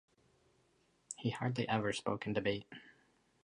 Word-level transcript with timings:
He 1.15 1.29
hardly 1.29 1.67
ever 1.69 1.93
spoke 1.93 2.25
in 2.25 2.33
debate. 2.33 2.65